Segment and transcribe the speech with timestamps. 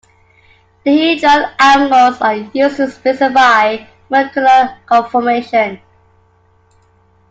[0.83, 5.79] Dihedral angles are used to specify the molecular conformation.